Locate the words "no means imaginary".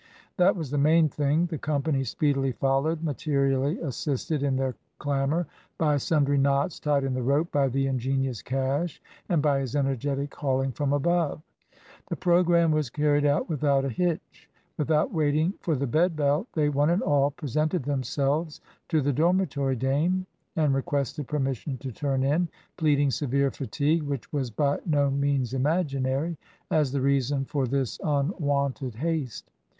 24.83-26.37